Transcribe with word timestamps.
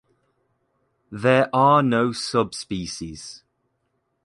There 1.11 1.47
are 1.55 1.83
no 1.83 2.11
subspecies. 2.11 3.43